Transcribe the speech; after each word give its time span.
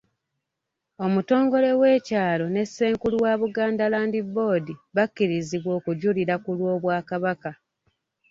Omutongole 1.05 1.69
w'ekyalo 1.81 2.45
ne 2.49 2.63
Ssenkulu 2.67 3.15
wa 3.25 3.33
Buganda 3.41 3.85
Land 3.93 4.15
Board 4.35 4.65
bakkirizibwa 4.95 5.71
okujulira 5.77 6.35
ku 6.43 6.49
lw'Obwakabaka. 6.57 7.51